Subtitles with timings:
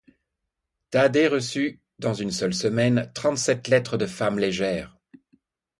[0.89, 4.97] Thaddée reçut dans une seule semaine trente-sept lettres de femmes légères.